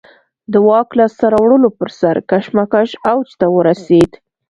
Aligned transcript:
د 0.51 0.53
واک 0.67 0.89
لاسته 0.99 1.25
راوړلو 1.33 1.69
پر 1.79 1.89
سر 1.99 2.15
کشمکش 2.31 2.89
اوج 3.11 3.29
ته 3.39 3.45
ورسېد 3.55 4.11